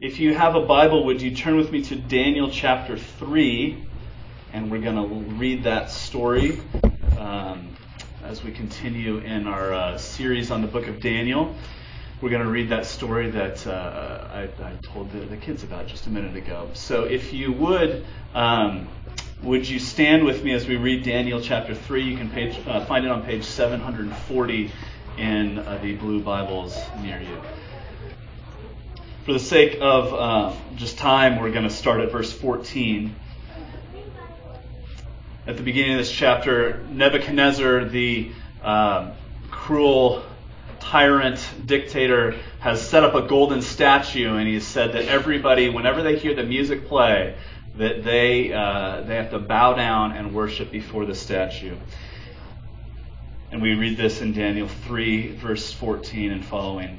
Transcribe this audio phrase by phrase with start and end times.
[0.00, 3.84] if you have a Bible, would you turn with me to Daniel chapter 3?
[4.52, 6.60] And we're going to read that story
[7.18, 7.76] um,
[8.22, 11.52] as we continue in our uh, series on the book of Daniel.
[12.20, 15.88] We're going to read that story that uh, I, I, told the, the, kids about
[15.88, 16.70] just a minute ago.
[16.74, 18.88] So if you would, um,
[19.42, 22.04] would you stand with me as we read Daniel chapter 3?
[22.04, 24.70] You can page, uh, find it on page 740
[25.16, 27.40] in uh, the blue Bibles near you.
[29.28, 33.14] For the sake of uh, just time, we're going to start at verse 14.
[35.46, 39.10] At the beginning of this chapter, Nebuchadnezzar, the uh,
[39.50, 40.22] cruel
[40.80, 46.16] tyrant dictator, has set up a golden statue, and he said that everybody, whenever they
[46.16, 47.36] hear the music play,
[47.76, 51.76] that they uh, they have to bow down and worship before the statue.
[53.52, 56.98] And we read this in Daniel 3, verse 14 and following.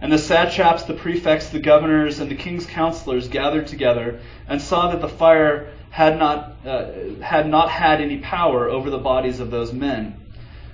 [0.00, 4.90] and the satraps, the prefects, the governors, and the king's counselors gathered together and saw
[4.90, 6.86] that the fire had not, uh,
[7.20, 10.14] had not had any power over the bodies of those men.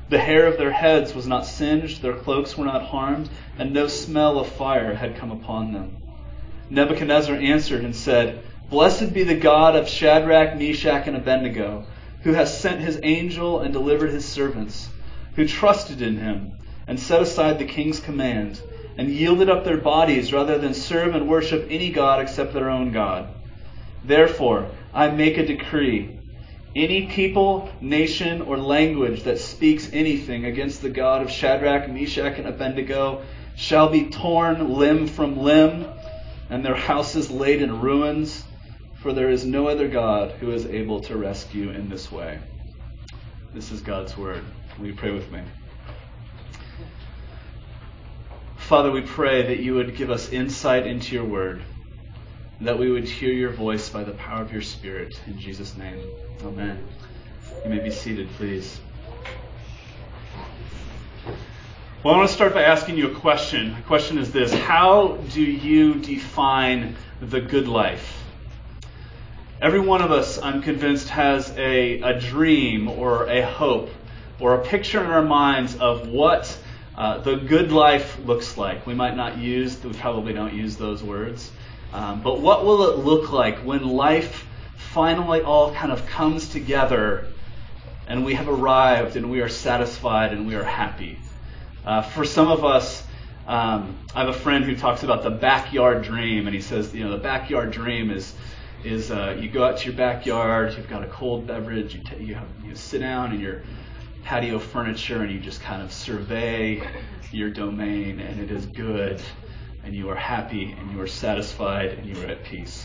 [0.08, 3.28] The hair of their heads was not singed, their cloaks were not harmed,
[3.58, 5.96] and no smell of fire had come upon them.
[6.70, 11.84] Nebuchadnezzar answered and said, Blessed be the God of Shadrach, Meshach, and Abednego,
[12.22, 14.88] who has sent his angel and delivered his servants,
[15.34, 16.52] who trusted in him
[16.86, 18.60] and set aside the king's command,
[18.96, 22.92] and yielded up their bodies rather than serve and worship any God except their own
[22.92, 23.28] God.
[24.04, 26.18] Therefore, I make a decree.
[26.74, 32.46] Any people, nation, or language that speaks anything against the God of Shadrach, Meshach, and
[32.46, 33.22] Abednego
[33.54, 35.86] shall be torn limb from limb,
[36.50, 38.44] and their houses laid in ruins
[39.06, 42.40] for there is no other God who is able to rescue in this way.
[43.54, 44.42] This is God's word.
[44.78, 45.42] Will you pray with me?
[48.66, 51.62] Father, we pray that you would give us insight into your word,
[52.60, 55.20] that we would hear your voice by the power of your Spirit.
[55.28, 56.00] In Jesus' name,
[56.42, 56.84] amen.
[57.62, 58.80] You may be seated, please.
[62.02, 63.72] Well, I want to start by asking you a question.
[63.72, 68.20] The question is this How do you define the good life?
[69.62, 73.90] Every one of us, I'm convinced, has a, a dream or a hope
[74.40, 76.58] or a picture in our minds of what
[76.96, 78.86] uh, the good life looks like.
[78.86, 81.50] We might not use, we probably don't use those words,
[81.92, 84.46] um, but what will it look like when life
[84.76, 87.26] finally all kind of comes together
[88.06, 91.18] and we have arrived and we are satisfied and we are happy.
[91.84, 93.02] Uh, for some of us,
[93.46, 97.04] um, I have a friend who talks about the backyard dream, and he says, you
[97.04, 98.34] know, the backyard dream is
[98.84, 102.22] is uh, you go out to your backyard, you've got a cold beverage, you, t-
[102.22, 103.62] you, have, you sit down in your
[104.26, 106.82] patio furniture, and you just kind of survey
[107.30, 109.22] your domain, and it is good,
[109.84, 112.84] and you are happy, and you are satisfied, and you are at peace.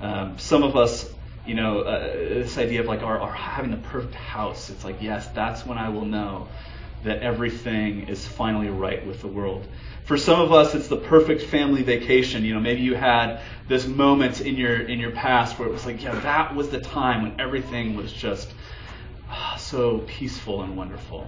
[0.00, 1.08] Um, some of us,
[1.46, 5.00] you know, uh, this idea of like our, our having the perfect house, it's like,
[5.00, 6.48] yes, that's when I will know
[7.04, 9.68] that everything is finally right with the world.
[10.02, 12.44] For some of us, it's the perfect family vacation.
[12.44, 15.86] You know, maybe you had this moment in your in your past where it was
[15.86, 18.50] like, yeah, that was the time when everything was just
[19.66, 21.26] so peaceful and wonderful.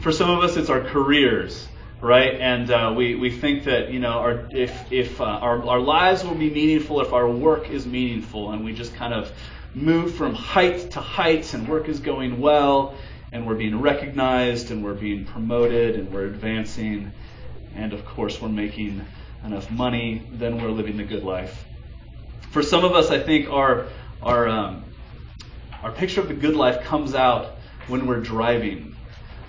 [0.00, 1.68] For some of us, it's our careers,
[2.00, 2.34] right?
[2.34, 6.24] And uh, we we think that you know, our, if if uh, our our lives
[6.24, 9.32] will be meaningful if our work is meaningful, and we just kind of
[9.74, 12.94] move from height to height, and work is going well
[13.32, 17.12] and we're being recognized and we're being promoted and we're advancing
[17.74, 19.04] and of course we're making
[19.44, 21.64] enough money then we're living the good life
[22.50, 23.86] for some of us i think our
[24.22, 24.84] our um,
[25.82, 27.56] our picture of the good life comes out
[27.88, 28.94] when we're driving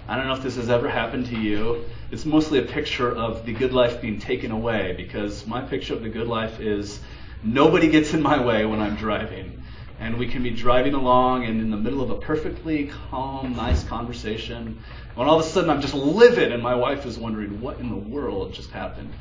[0.07, 3.45] i don't know if this has ever happened to you it's mostly a picture of
[3.45, 6.99] the good life being taken away because my picture of the good life is
[7.43, 9.61] nobody gets in my way when i'm driving
[10.01, 13.83] and we can be driving along and in the middle of a perfectly calm, nice
[13.83, 14.83] conversation,
[15.13, 17.89] when all of a sudden I'm just livid and my wife is wondering what in
[17.89, 19.13] the world just happened.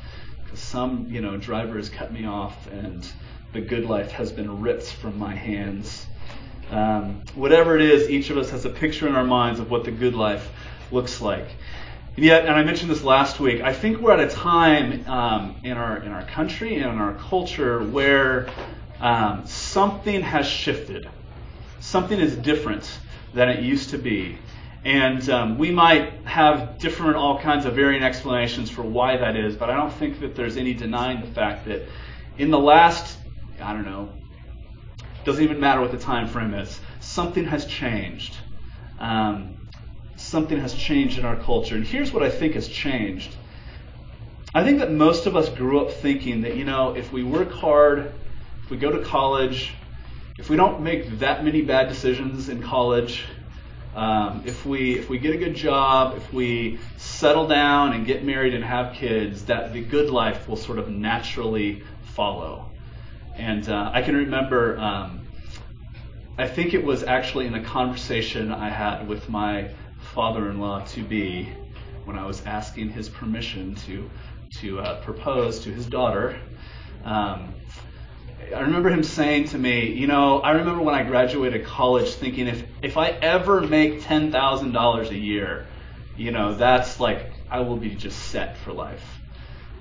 [0.43, 3.07] Because some, you know, driver has cut me off and
[3.53, 6.07] the good life has been ripped from my hands.
[6.71, 9.83] Um, whatever it is, each of us has a picture in our minds of what
[9.83, 10.49] the good life
[10.89, 11.47] looks like.
[12.15, 15.55] And yet, and I mentioned this last week, I think we're at a time um,
[15.63, 18.49] in our in our country and in our culture where
[19.01, 21.09] um, something has shifted.
[21.79, 22.89] Something is different
[23.33, 24.37] than it used to be.
[24.83, 29.55] And um, we might have different, all kinds of varying explanations for why that is,
[29.55, 31.83] but I don't think that there's any denying the fact that
[32.37, 33.17] in the last,
[33.61, 34.09] I don't know,
[35.23, 38.35] doesn't even matter what the time frame is, something has changed.
[38.99, 39.55] Um,
[40.15, 41.75] something has changed in our culture.
[41.75, 43.35] And here's what I think has changed.
[44.53, 47.51] I think that most of us grew up thinking that, you know, if we work
[47.51, 48.13] hard
[48.71, 49.73] if we go to college,
[50.37, 53.25] if we don't make that many bad decisions in college,
[53.93, 58.23] um, if we if we get a good job, if we settle down and get
[58.23, 61.83] married and have kids, that the good life will sort of naturally
[62.15, 62.70] follow.
[63.35, 65.21] And uh, I can remember, um,
[66.37, 71.49] I think it was actually in a conversation I had with my father-in-law to be
[72.05, 74.09] when I was asking his permission to
[74.59, 76.37] to uh, propose to his daughter.
[77.05, 77.53] Um,
[78.53, 82.47] I remember him saying to me, you know, I remember when I graduated college thinking
[82.47, 85.67] if if I ever make ten thousand dollars a year,
[86.17, 89.20] you know, that's like I will be just set for life.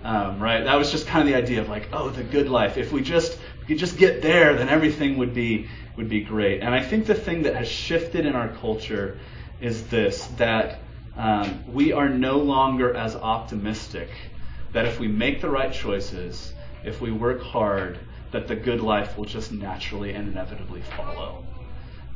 [0.02, 0.64] Um, right?
[0.64, 2.78] That was just kind of the idea of like, oh, the good life.
[2.78, 6.62] If we just if we just get there, then everything would be would be great.
[6.62, 9.18] And I think the thing that has shifted in our culture
[9.60, 10.80] is this: that
[11.16, 14.08] um, we are no longer as optimistic.
[14.72, 16.54] That if we make the right choices,
[16.84, 17.98] if we work hard,
[18.30, 21.44] that the good life will just naturally and inevitably follow.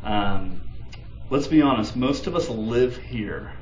[0.03, 0.63] Um,
[1.31, 3.53] let's be honest, most of us live here.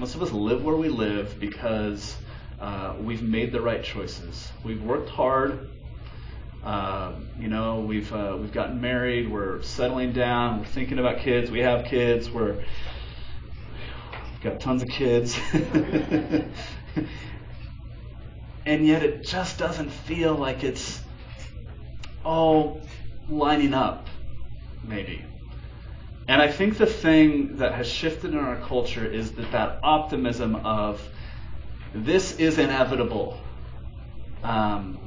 [0.00, 2.16] Most of us live where we live because
[2.60, 4.50] uh, we've made the right choices.
[4.64, 5.68] We've worked hard.
[6.64, 9.30] Uh, you know, we've uh, we've gotten married.
[9.30, 10.60] We're settling down.
[10.60, 11.50] We're thinking about kids.
[11.50, 12.30] We have kids.
[12.30, 12.64] We're we've
[14.42, 15.38] got tons of kids.
[18.66, 21.00] and yet, it just doesn't feel like it's
[22.24, 22.80] all
[23.28, 24.08] lining up,
[24.82, 25.24] maybe.
[26.28, 30.56] And I think the thing that has shifted in our culture is that that optimism
[30.56, 31.00] of
[32.04, 33.38] this is inevitable.
[34.42, 34.98] Um,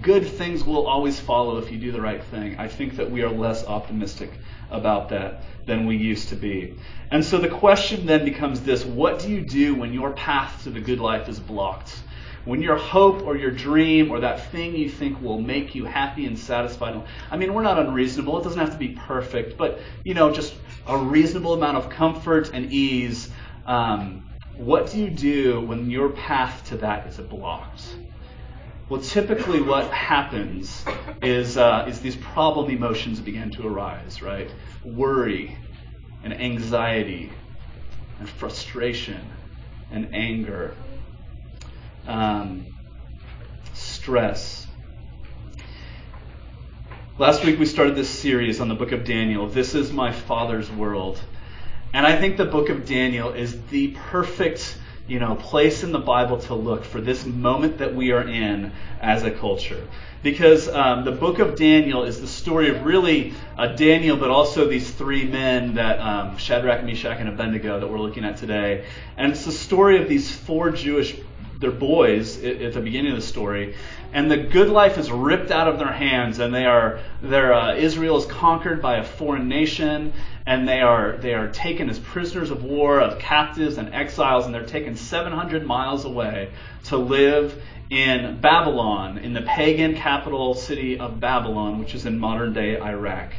[0.00, 2.58] good things will always follow if you do the right thing.
[2.58, 4.30] I think that we are less optimistic
[4.70, 6.76] about that than we used to be.
[7.10, 10.70] And so the question then becomes this what do you do when your path to
[10.70, 12.02] the good life is blocked?
[12.44, 16.24] when your hope or your dream or that thing you think will make you happy
[16.24, 20.14] and satisfied i mean we're not unreasonable it doesn't have to be perfect but you
[20.14, 20.54] know just
[20.86, 23.28] a reasonable amount of comfort and ease
[23.66, 24.29] um,
[24.60, 27.96] what do you do when your path to that is blocked
[28.88, 30.84] well typically what happens
[31.22, 34.50] is uh, is these problem emotions begin to arise right
[34.84, 35.56] worry
[36.22, 37.30] and anxiety
[38.18, 39.20] and frustration
[39.90, 40.74] and anger
[42.06, 42.66] um,
[43.74, 44.66] stress.
[47.18, 49.46] Last week we started this series on the book of Daniel.
[49.46, 51.20] This is my father's world.
[51.92, 54.76] And I think the book of Daniel is the perfect,
[55.08, 58.70] you know, place in the Bible to look for this moment that we are in
[59.00, 59.88] as a culture.
[60.22, 64.68] Because um, the book of Daniel is the story of really uh, Daniel, but also
[64.68, 68.84] these three men that um, Shadrach, Meshach, and Abednego that we're looking at today.
[69.16, 71.16] And it's the story of these four Jewish
[71.60, 73.74] they're boys at, at, the beginning of the story,
[74.14, 77.74] and the good life is ripped out of their hands, and they are their uh,
[77.74, 80.14] Israel is conquered by a foreign nation,
[80.46, 84.54] and they are they are taken as prisoners of war, of captives and exiles, and
[84.54, 86.52] they're taken 700 miles away
[86.84, 92.52] to live in Babylon, in the pagan capital city of Babylon, which is in modern
[92.52, 93.32] day Iraq,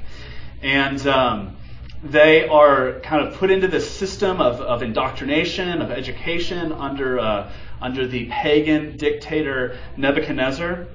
[0.62, 1.56] and um,
[2.04, 7.52] they are kind of put into this system of, of indoctrination, of education under uh,
[7.82, 10.88] under the pagan dictator Nebuchadnezzar.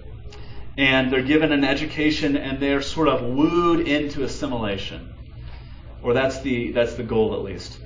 [0.79, 5.16] And they're given an education and they're sort of wooed into assimilation.
[6.07, 7.81] Or that's the, that's the goal, at least.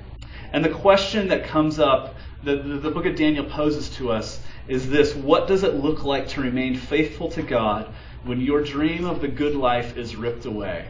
[0.52, 4.42] And the question that comes up, the, the, the book of Daniel poses to us,
[4.68, 7.88] is this What does it look like to remain faithful to God
[8.24, 10.86] when your dream of the good life is ripped away?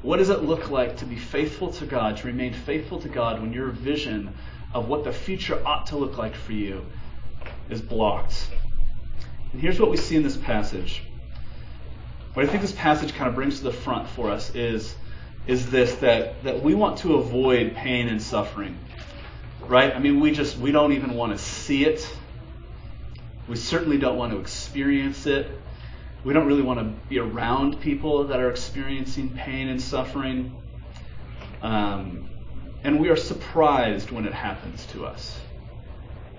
[0.00, 3.42] What does it look like to be faithful to God, to remain faithful to God
[3.42, 4.32] when your vision
[4.72, 6.86] of what the future ought to look like for you
[7.68, 8.48] is blocked.
[9.52, 11.02] And here's what we see in this passage.
[12.32, 14.94] What I think this passage kind of brings to the front for us is,
[15.48, 18.78] is this that, that we want to avoid pain and suffering.
[19.62, 19.94] Right?
[19.94, 22.08] I mean, we just, we don't even want to see it.
[23.48, 25.50] We certainly don't want to experience it.
[26.22, 30.54] We don't really want to be around people that are experiencing pain and suffering.
[31.62, 32.28] Um,
[32.84, 35.40] and we are surprised when it happens to us.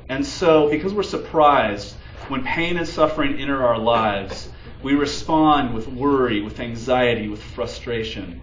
[0.08, 1.96] And so, because we're surprised
[2.28, 4.50] when pain and suffering enter our lives,
[4.84, 8.42] we respond with worry, with anxiety, with frustration,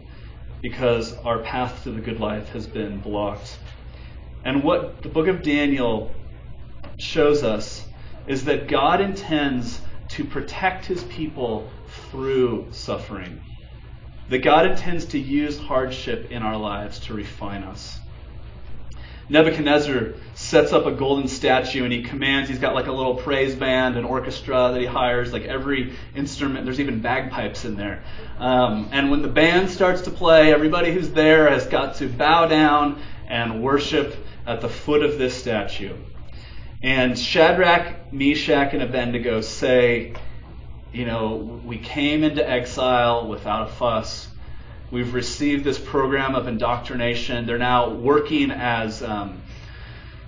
[0.62, 3.58] because our path to the good life has been blocked.
[4.44, 6.14] And what the book of Daniel
[6.98, 7.86] shows us
[8.26, 11.68] is that God intends to protect his people
[12.10, 13.40] through suffering.
[14.28, 18.00] That God intends to use hardship in our lives to refine us.
[19.28, 20.14] Nebuchadnezzar
[20.46, 23.96] sets up a golden statue and he commands, he's got like a little praise band,
[23.96, 28.04] an orchestra that he hires, like every instrument, there's even bagpipes in there.
[28.38, 32.46] Um, and when the band starts to play, everybody who's there has got to bow
[32.46, 34.14] down and worship
[34.46, 35.96] at the foot of this statue.
[36.80, 40.14] And Shadrach, Meshach, and Abednego say,
[40.92, 44.28] you know, we came into exile without a fuss.
[44.92, 47.46] We've received this program of indoctrination.
[47.46, 49.42] They're now working as, um,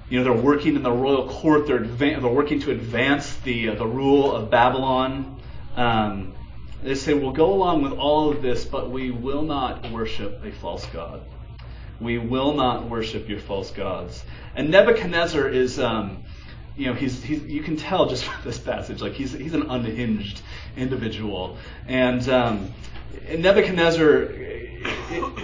[0.08, 1.66] you know, they're working in the royal court.
[1.66, 5.40] They're, adva- they're working to advance the, uh, the rule of Babylon.
[5.76, 6.34] Um,
[6.82, 10.52] they say, we'll go along with all of this, but we will not worship a
[10.52, 11.22] false God.
[12.00, 14.24] We will not worship your false gods.
[14.54, 16.22] And Nebuchadnezzar is, um,
[16.76, 19.70] you know, he's, he's, you can tell just from this passage, like he's, he's an
[19.70, 20.40] unhinged
[20.76, 21.58] individual.
[21.86, 22.72] And, um,
[23.36, 24.26] Nebuchadnezzar,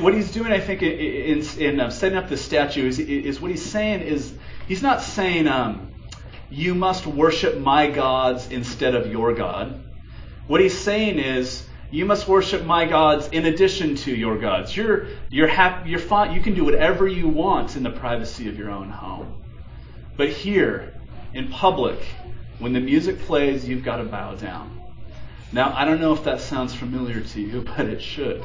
[0.00, 3.50] what he's doing, I think, in, in uh, setting up the statue is, is, what
[3.50, 4.34] he's saying is
[4.66, 5.92] he's not saying um,
[6.50, 9.82] you must worship my gods instead of your God.
[10.46, 14.76] What he's saying is you must worship my gods in addition to your gods.
[14.76, 16.34] You're you're happy, you're fine.
[16.34, 19.42] You can do whatever you want in the privacy of your own home,
[20.16, 20.94] but here
[21.32, 21.98] in public,
[22.58, 24.80] when the music plays, you've got to bow down.
[25.52, 28.44] Now, I don't know if that sounds familiar to you, but it should,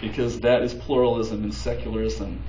[0.00, 2.42] because that is pluralism and secularism.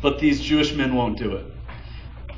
[0.00, 1.46] But these Jewish men won't do it.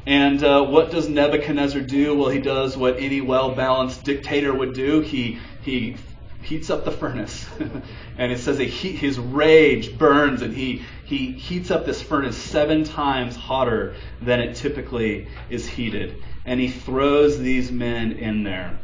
[0.06, 2.16] And uh, what does Nebuchadnezzar do?
[2.16, 5.00] Well, he does what any well balanced dictator would do.
[5.00, 5.96] He, he
[6.42, 7.46] heats up the furnace.
[8.18, 12.36] and it says that he, his rage burns and he, he heats up this furnace
[12.36, 16.22] seven times hotter than it typically is heated.
[16.44, 18.78] And he throws these men in there.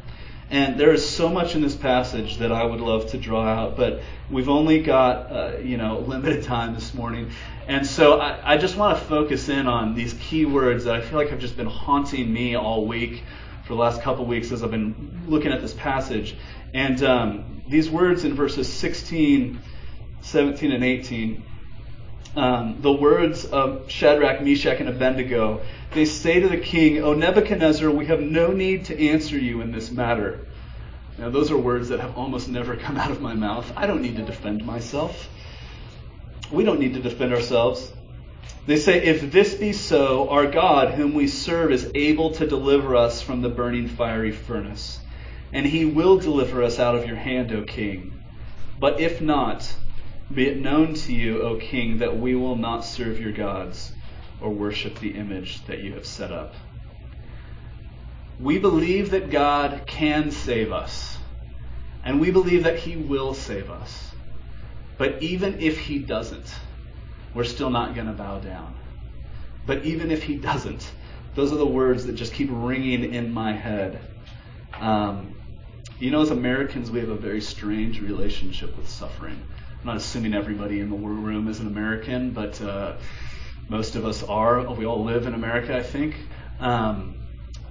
[0.49, 3.77] And there is so much in this passage that I would love to draw out,
[3.77, 4.01] but
[4.31, 7.33] we've only got uh, you know limited time this morning,
[7.67, 11.01] and so I, I just want to focus in on these key words that I
[11.01, 13.25] feel like have just been haunting me all week
[13.65, 16.37] for the last couple weeks as I've been looking at this passage.
[16.73, 19.59] And um, these words in verses 16,
[20.21, 21.43] 17, and 18
[22.37, 25.63] um, the words of Shadrach, Meshach, and Abednego.
[25.93, 29.73] They say to the king, O Nebuchadnezzar, we have no need to answer you in
[29.73, 30.47] this matter.
[31.19, 33.73] Now, those are words that have almost never come out of my mouth.
[33.75, 35.29] I don't need to defend myself.
[36.53, 37.91] We don't need to defend ourselves.
[38.67, 42.97] They say, If this be so, our God, whom we serve, is able to deliver
[42.97, 45.01] us from the burning fiery furnace.
[45.53, 48.13] and he will deliver us out of your hand, O king.
[48.79, 49.73] But if not,
[50.33, 53.93] be it known to you, O king, that we will not serve your gods
[54.41, 56.55] or worship the image that you have set up.
[58.39, 61.17] We believe that God can save us,
[62.05, 64.13] and we believe that he will save us.
[64.99, 66.55] But even if he doesn't,
[67.35, 68.75] we're still not going to bow down.
[69.67, 70.91] But even if he doesn't,
[71.35, 74.01] those are the words that just keep ringing in my head.
[74.79, 75.35] Um,
[75.99, 79.41] you know, as Americans, we have a very strange relationship with suffering.
[79.87, 82.97] I'm not assuming everybody in the room is an American, but uh,
[83.69, 84.69] most of us are.
[84.75, 86.17] We all live in America, I think.
[86.59, 87.15] Um,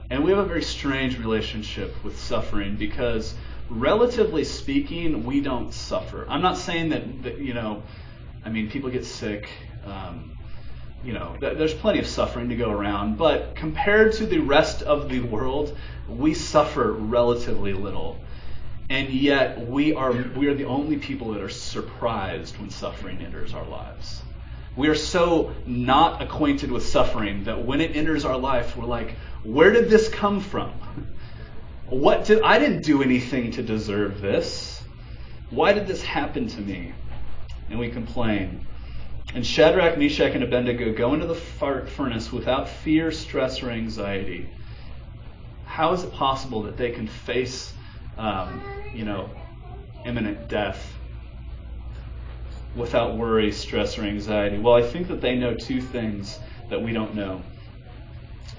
[0.10, 3.36] and we have a very strange relationship with suffering because,
[3.69, 6.25] relatively speaking, we don't suffer.
[6.29, 7.84] I'm not saying that, that you know,
[8.45, 9.50] I mean, people get sick.
[9.86, 10.38] Um,
[11.03, 15.10] you know, there's plenty of suffering to go around, but compared to the rest of
[15.10, 18.22] the world, we suffer relatively little.
[18.89, 23.54] And yet we are we are the only people that are surprised when suffering enters
[23.54, 24.22] our lives.
[24.75, 29.15] We are so not acquainted with suffering that when it enters our life, we're like,
[29.44, 30.74] where did this come from?
[31.88, 34.84] What did I didn't do anything to deserve this?
[35.50, 36.94] Why did this happen to me?
[37.70, 38.68] And we complain.
[39.34, 44.50] And Shadrach, Meshach, and Abednego go into the furnace without fear, stress, or anxiety.
[45.65, 47.74] How is it possible that they can face,
[48.17, 48.62] um,
[48.93, 49.29] you know,
[50.05, 50.93] imminent death
[52.75, 54.57] without worry, stress, or anxiety?
[54.57, 57.41] Well, I think that they know two things that we don't know.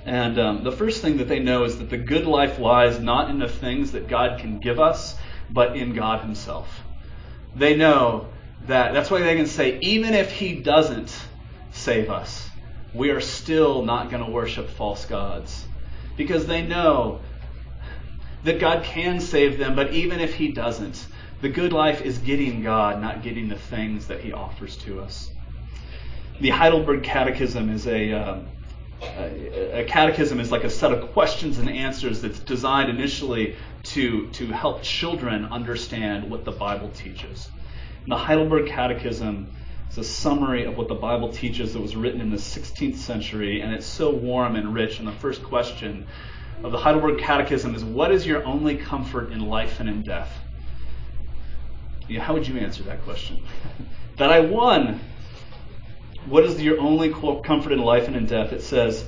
[0.05, 3.29] And um, the first thing that they know is that the good life lies not
[3.29, 5.17] in the things that God can give us,
[5.51, 6.83] but in God Himself.
[7.55, 8.29] They know
[8.67, 11.15] that that's why they can say, even if he doesn't
[11.71, 12.51] save us,
[12.95, 15.67] we are still not going to worship false gods.
[16.17, 17.21] Because they know
[18.47, 21.07] that God can save them, but even if he doesn't,
[21.41, 25.31] the good life is getting God, not getting the things that he offers to us.
[26.41, 28.41] The Heidelberg Catechism is a, uh,
[29.03, 34.47] a catechism is like a set of questions and answers that's designed initially to, to
[34.47, 37.51] help children understand what the Bible teaches.
[38.05, 39.51] And the Heidelberg Catechism
[39.91, 43.61] is a summary of what the Bible teaches that was written in the 16th century,
[43.61, 45.01] and it's so warm and rich.
[45.01, 46.07] And the first question
[46.63, 50.31] of the Heidelberg Catechism is What is your only comfort in life and in death?
[52.19, 53.43] How would you answer that question?
[54.17, 55.01] that I won.
[56.27, 58.53] What is your only comfort in life and in death?
[58.53, 59.07] It says,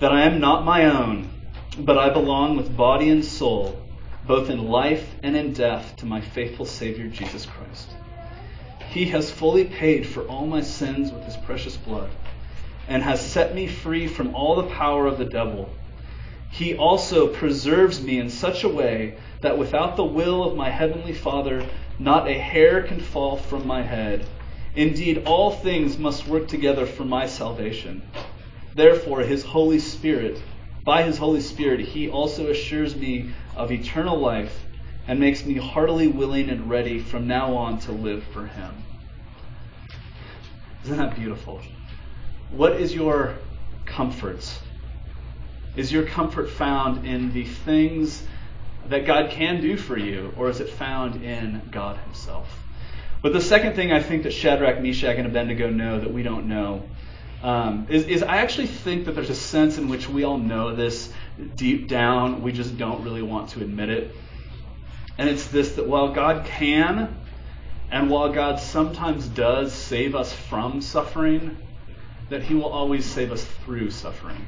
[0.00, 1.30] That I am not my own,
[1.78, 3.80] but I belong with body and soul,
[4.26, 7.94] both in life and in death, to my faithful Savior Jesus Christ.
[8.90, 12.10] He has fully paid for all my sins with his precious blood
[12.88, 15.70] and has set me free from all the power of the devil.
[16.50, 21.12] He also preserves me in such a way that without the will of my heavenly
[21.12, 21.66] Father,
[21.98, 24.26] not a hair can fall from my head.
[24.74, 28.02] Indeed, all things must work together for my salvation.
[28.74, 30.40] Therefore, his Holy Spirit,
[30.84, 34.64] by his Holy Spirit, he also assures me of eternal life
[35.08, 38.74] and makes me heartily willing and ready from now on to live for Him.
[40.84, 41.62] Isn't that beautiful?
[42.50, 43.34] What is your
[43.86, 44.60] comfort?
[45.76, 48.22] Is your comfort found in the things
[48.88, 52.48] that God can do for you, or is it found in God Himself?
[53.22, 56.48] But the second thing I think that Shadrach, Meshach, and Abednego know that we don't
[56.48, 56.88] know
[57.42, 60.74] um, is, is I actually think that there's a sense in which we all know
[60.74, 61.12] this
[61.54, 62.42] deep down.
[62.42, 64.14] We just don't really want to admit it.
[65.18, 67.16] And it's this that while God can,
[67.90, 71.56] and while God sometimes does save us from suffering,
[72.28, 74.44] that He will always save us through suffering.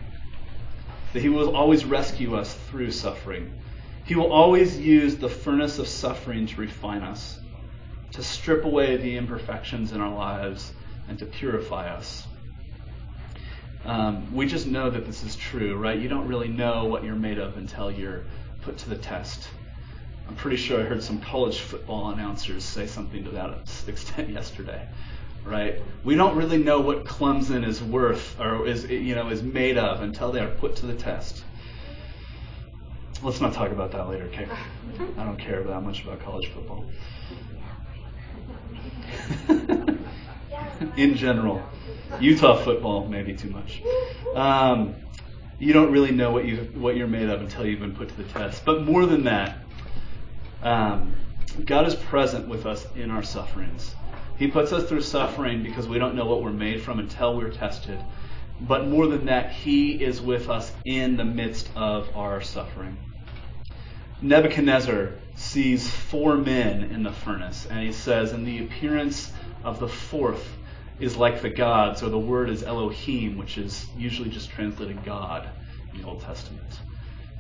[1.13, 3.53] That He will always rescue us through suffering.
[4.05, 7.39] He will always use the furnace of suffering to refine us,
[8.13, 10.73] to strip away the imperfections in our lives,
[11.09, 12.27] and to purify us.
[13.85, 15.99] Um, we just know that this is true, right?
[15.99, 18.25] You don't really know what you're made of until you're
[18.63, 19.49] put to the test.
[20.29, 24.87] I'm pretty sure I heard some college football announcers say something to that extent yesterday,
[25.45, 25.81] right?
[26.05, 30.03] We don't really know what Clemson is worth or is you know is made of
[30.03, 31.45] until they are put to the test.
[33.23, 34.49] Let's not talk about that later, okay?
[35.19, 36.87] I don't care that much about college football.
[40.97, 41.63] In general,
[42.19, 43.83] Utah football maybe too much.
[44.35, 44.95] Um,
[45.59, 48.17] you don't really know what you what you're made of until you've been put to
[48.17, 48.65] the test.
[48.65, 49.59] But more than that,
[50.63, 51.15] um,
[51.67, 53.95] God is present with us in our sufferings.
[54.41, 57.51] He puts us through suffering because we don't know what we're made from until we're
[57.51, 58.03] tested.
[58.59, 62.97] But more than that, He is with us in the midst of our suffering.
[64.23, 69.31] Nebuchadnezzar sees four men in the furnace, and he says, And the appearance
[69.63, 70.57] of the fourth
[70.99, 75.51] is like the gods, or the word is Elohim, which is usually just translated God
[75.93, 76.81] in the Old Testament.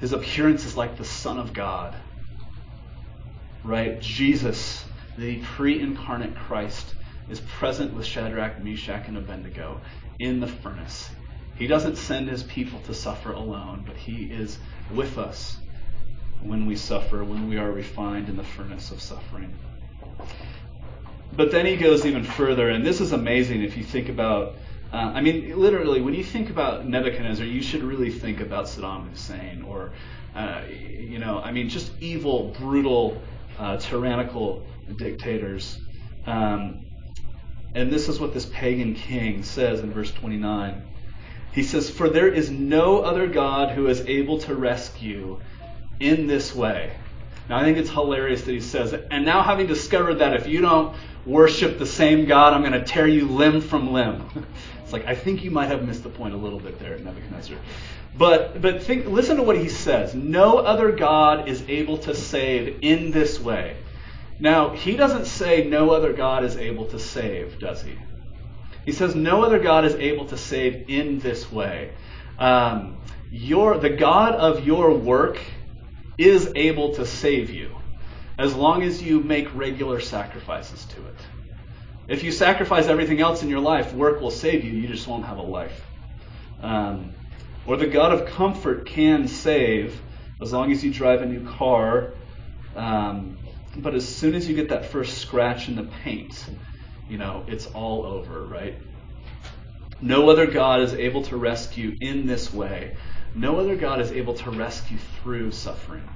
[0.00, 1.94] His appearance is like the Son of God.
[3.64, 3.98] Right?
[4.02, 4.84] Jesus,
[5.18, 6.94] the pre incarnate Christ,
[7.30, 9.80] is present with Shadrach, Meshach, and Abednego
[10.18, 11.10] in the furnace.
[11.54, 14.58] He doesn't send his people to suffer alone, but he is
[14.92, 15.58] with us
[16.42, 19.54] when we suffer, when we are refined in the furnace of suffering.
[21.32, 24.54] But then he goes even further, and this is amazing if you think about.
[24.92, 29.08] Uh, I mean, literally, when you think about Nebuchadnezzar, you should really think about Saddam
[29.08, 29.92] Hussein, or,
[30.34, 33.22] uh, you know, I mean, just evil, brutal,
[33.60, 35.78] uh, tyrannical dictators.
[36.26, 36.86] Um,
[37.74, 40.82] and this is what this pagan king says in verse 29.
[41.52, 45.40] He says, For there is no other God who is able to rescue
[46.00, 46.96] in this way.
[47.48, 48.94] Now, I think it's hilarious that he says.
[49.10, 50.96] And now, having discovered that if you don't
[51.26, 54.46] worship the same God, I'm going to tear you limb from limb.
[54.82, 57.56] It's like, I think you might have missed the point a little bit there, Nebuchadnezzar.
[58.16, 60.14] But, but think, listen to what he says.
[60.14, 63.76] No other God is able to save in this way.
[64.38, 67.96] Now, he doesn't say no other God is able to save, does he?
[68.84, 71.92] He says no other God is able to save in this way.
[72.38, 72.96] Um,
[73.30, 75.38] your, the God of your work
[76.18, 77.76] is able to save you
[78.38, 81.16] as long as you make regular sacrifices to it.
[82.08, 84.72] If you sacrifice everything else in your life, work will save you.
[84.72, 85.84] You just won't have a life.
[86.60, 87.12] Um,
[87.66, 90.00] or the God of comfort can save
[90.40, 92.14] as long as you drive a new car.
[92.74, 93.38] Um,
[93.76, 96.48] but as soon as you get that first scratch in the paint,
[97.08, 98.80] you know, it's all over, right?
[100.00, 102.96] No other God is able to rescue in this way.
[103.34, 106.08] No other God is able to rescue through suffering.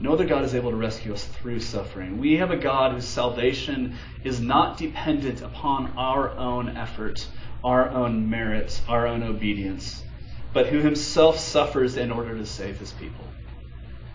[0.00, 2.18] No other God is able to rescue us through suffering.
[2.18, 7.26] We have a God whose salvation is not dependent upon our own effort,
[7.62, 10.04] our own merits, our own obedience,
[10.54, 13.24] but who himself suffers in order to save his people.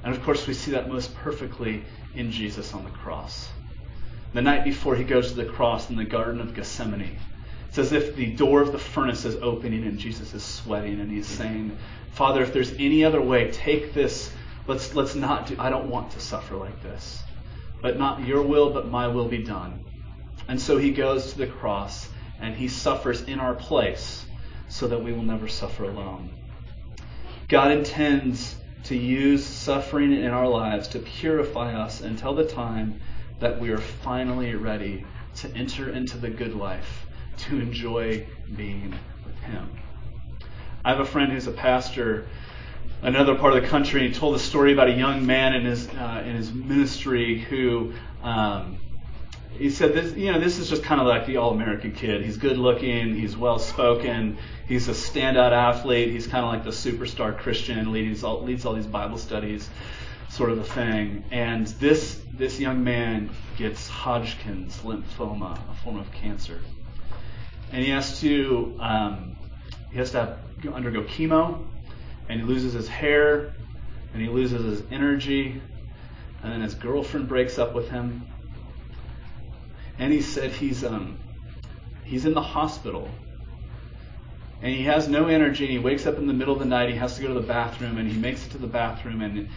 [0.04, 1.84] And of course, we see that most perfectly
[2.16, 3.50] in Jesus on the cross.
[4.34, 7.20] The night before he goes to the cross in the Garden of Gethsemane,
[7.68, 11.12] it's as if the door of the furnace is opening and Jesus is sweating and
[11.12, 11.78] he's saying,
[12.14, 14.32] Father, if there's any other way, take this.
[14.66, 17.22] Let's, let's not do, I don't want to suffer like this.
[17.82, 19.84] But not your will, but my will be done.
[20.48, 22.08] And so he goes to the cross
[22.40, 24.26] and he suffers in our place
[24.70, 26.30] so that we will never suffer alone.
[27.48, 33.02] God intends to use suffering in our lives to purify us until the time
[33.40, 35.06] that we are finally ready
[35.36, 37.06] to enter into the good life
[37.38, 38.94] to enjoy being
[39.26, 39.70] with Him.
[40.86, 42.28] I have a friend who's a pastor
[43.02, 44.08] another part of the country.
[44.08, 47.94] He told a story about a young man in his uh, in his ministry who
[48.22, 48.78] um,
[49.52, 52.24] he said this you know this is just kind of like the all American kid.
[52.24, 56.72] He's good looking, he's well spoken, he's a standout athlete, he's kind of like the
[56.72, 59.70] superstar Christian, leads all, leads all these Bible studies,
[60.30, 61.24] sort of a thing.
[61.32, 66.62] And this this young man gets Hodgkin's lymphoma, a form of cancer
[67.72, 69.36] and he has to um,
[69.92, 71.66] he has to have, undergo chemo,
[72.28, 73.54] and he loses his hair,
[74.14, 75.62] and he loses his energy,
[76.44, 78.26] and then his girlfriend breaks up with him,
[80.00, 81.20] and he said he's um,
[82.04, 83.10] he's in the hospital,
[84.62, 86.90] and he has no energy, and he wakes up in the middle of the night,
[86.90, 89.48] he has to go to the bathroom, and he makes it to the bathroom, and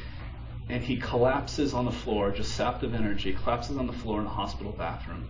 [0.69, 4.25] and he collapses on the floor, just sapped of energy, collapses on the floor in
[4.25, 5.29] the hospital bathroom.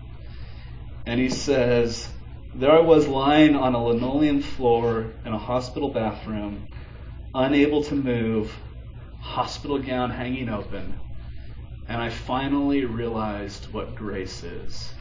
[1.04, 2.08] And he says,
[2.54, 6.68] there I was lying on a linoleum floor in a hospital bathroom,
[7.34, 8.54] unable to move,
[9.20, 10.94] hospital gown hanging open,
[11.88, 14.92] and I finally realized what grace is.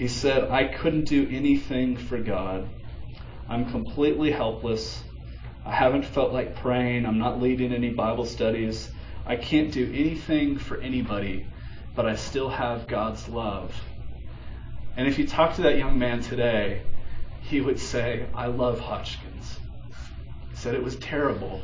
[0.00, 2.68] He said, I couldn't do anything for God.
[3.48, 5.04] I'm completely helpless.
[5.64, 7.06] I haven't felt like praying.
[7.06, 8.90] I'm not leading any Bible studies.
[9.26, 11.46] I can't do anything for anybody,
[11.94, 13.74] but I still have God's love
[14.96, 16.82] and if you talk to that young man today,
[17.40, 19.58] he would say, I love Hodgkin's.
[20.50, 21.62] He said it was terrible,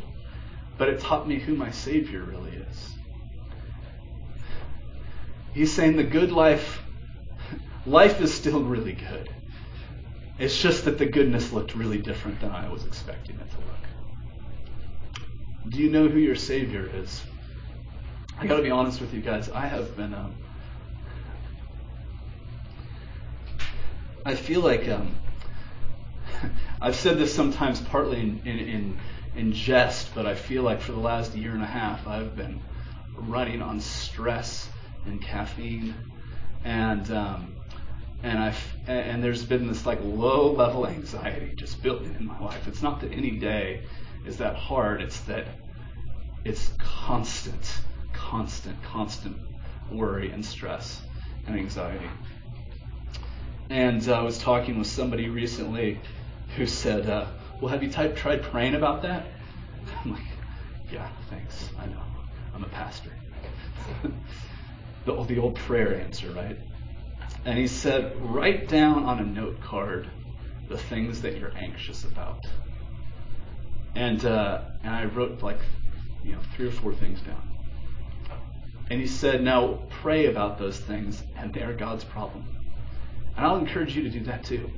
[0.79, 2.95] but it taught me who my Savior really is.
[5.53, 6.83] He's saying the good life,
[7.87, 9.31] life is still really good.
[10.39, 15.23] It's just that the goodness looked really different than I was expecting it to look.
[15.71, 17.23] Do you know who your Savior is?
[18.39, 19.49] I got to be honest with you guys.
[19.49, 20.35] I have been um,
[24.27, 25.15] I feel like um,
[26.81, 28.99] I've said this sometimes partly in, in, in,
[29.37, 32.61] in jest, but I feel like for the last year and a half, I've been
[33.17, 34.69] running on stress
[35.05, 35.95] and caffeine,
[36.65, 37.56] and um,
[38.27, 38.55] and I
[38.89, 42.67] and there's been this like low level anxiety just building in my life.
[42.67, 43.83] It's not that any day
[44.25, 45.01] is that hard.
[45.01, 45.47] It's that
[46.45, 47.81] it's constant,
[48.13, 49.37] constant, constant
[49.93, 51.03] worry and stress
[51.47, 52.09] and anxiety.
[53.71, 56.01] And uh, I was talking with somebody recently
[56.57, 57.27] who said, uh,
[57.61, 59.27] "Well, have you type, tried praying about that?"
[60.05, 60.27] I'm like,
[60.91, 61.71] "Yeah, thanks.
[61.79, 62.03] I know.
[62.53, 63.11] I'm a pastor."
[65.05, 66.59] the, the old prayer answer, right?
[67.47, 70.11] And he said, "Write down on a note card
[70.69, 72.45] the things that you're anxious about."
[73.95, 75.61] And uh, and I wrote like,
[76.25, 77.57] you know, three or four things down.
[78.91, 82.45] And he said, "Now pray about those things, and they're God's problem."
[83.37, 84.69] And I'll encourage you to do that too.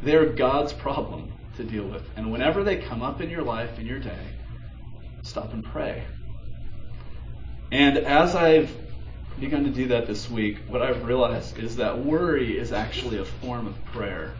[0.00, 2.08] They're God's problem to deal with.
[2.16, 4.28] And whenever they come up in your life, in your day,
[5.22, 6.04] stop and pray.
[7.72, 8.83] And as I've
[9.40, 13.24] begun to do that this week, what I've realized is that worry is actually a
[13.24, 14.34] form of prayer.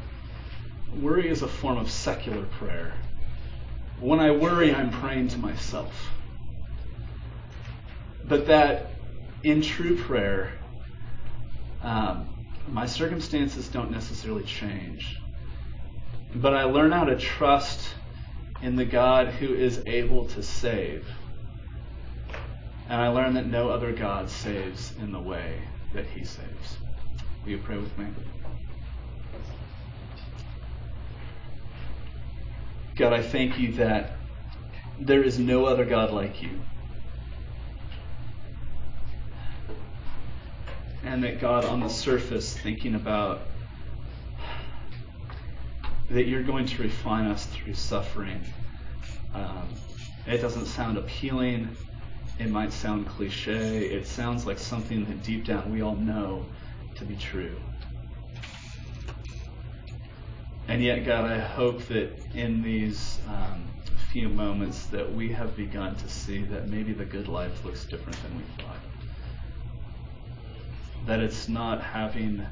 [1.01, 2.93] Worry is a form of secular prayer.
[4.01, 6.11] When I worry, I'm praying to myself.
[8.25, 8.91] But that
[9.43, 10.53] in true prayer,
[11.83, 15.19] um, my circumstances don't necessarily change.
[16.35, 17.95] But I learn how to trust
[18.63, 21.07] in the God who is able to save.
[22.89, 25.61] And I learn that no other God saves in the way
[25.93, 26.79] that he saves.
[27.45, 28.07] Will you pray with me?
[32.97, 34.13] God, I thank you that
[35.01, 36.61] there is no other God like you.
[41.05, 43.43] and that God, on the surface, thinking about
[46.11, 48.41] that you're going to refine us through suffering.
[49.35, 49.69] Um,
[50.27, 51.69] it doesn't sound appealing.
[52.39, 53.87] It might sound cliche.
[53.87, 56.45] It sounds like something that deep down we all know
[56.97, 57.57] to be true.
[60.67, 63.65] And yet, God, I hope that in these um,
[64.11, 68.21] few moments that we have begun to see that maybe the good life looks different
[68.23, 68.79] than we thought
[71.07, 72.47] that it's not having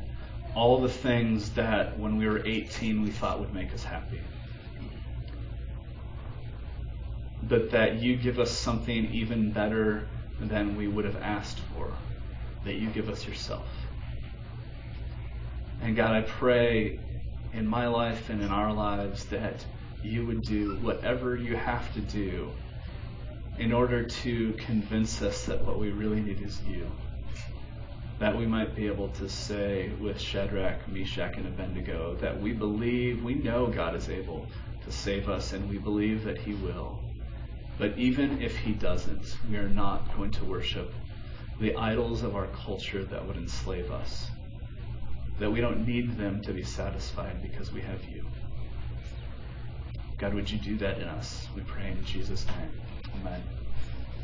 [0.55, 4.21] all the things that when we were 18 we thought would make us happy.
[7.43, 10.09] But that you give us something even better
[10.41, 11.93] than we would have asked for,
[12.65, 13.67] that you give us yourself.
[15.81, 17.01] And God, I pray
[17.53, 19.65] in my life and in our lives that
[20.03, 22.51] you would do whatever you have to do
[23.59, 26.87] in order to convince us that what we really need is you
[28.23, 33.25] that we might be able to say with Shadrach, Meshach, and Abednego that we believe,
[33.25, 34.47] we know God is able
[34.85, 37.02] to save us, and we believe that He will.
[37.79, 40.93] But even if He doesn't, we are not going to worship
[41.61, 44.31] the idols of our culture that would enslave us.
[45.39, 48.25] That we don't need them to be satisfied because we have you.
[50.19, 51.49] God, would you do that in us?
[51.57, 52.81] We pray in Jesus' name.
[53.21, 53.62] Amen.